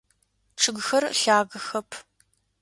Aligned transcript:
Чъыгыхэр 0.59 1.03
лъагэхэп. 1.19 1.89